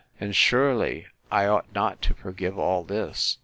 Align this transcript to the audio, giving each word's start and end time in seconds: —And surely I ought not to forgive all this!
—And 0.19 0.35
surely 0.35 1.05
I 1.29 1.45
ought 1.45 1.75
not 1.75 2.01
to 2.01 2.15
forgive 2.15 2.57
all 2.57 2.83
this! 2.83 3.37